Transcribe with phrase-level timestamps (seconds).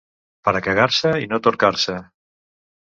[0.47, 2.01] Per a cagar-se i no torcar-se.